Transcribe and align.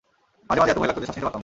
মাঝে 0.47 0.59
মাঝে 0.61 0.71
এত 0.73 0.79
ভয় 0.81 0.89
লাগত 0.89 0.97
যে, 1.01 1.05
শ্বাস 1.07 1.15
নিতে 1.17 1.25
পারতাম 1.25 1.37
না। 1.37 1.39